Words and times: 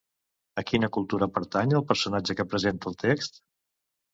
A 0.61 0.63
quina 0.69 0.89
cultura 0.95 1.27
pertany 1.35 1.77
el 1.81 1.85
personatge 1.91 2.37
que 2.41 2.49
presenta 2.55 2.93
el 2.93 2.99
text? 3.07 3.39